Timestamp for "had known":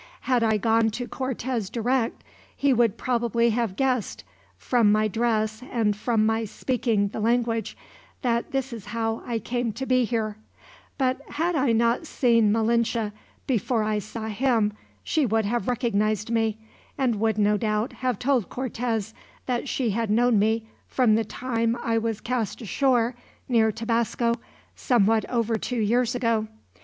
19.91-20.39